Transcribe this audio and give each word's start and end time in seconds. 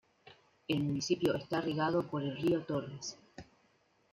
El 0.67 0.79
municipio 0.81 1.35
está 1.35 1.61
regado 1.61 2.01
por 2.07 2.23
el 2.23 2.35
río 2.35 2.63
Tormes. 2.63 3.19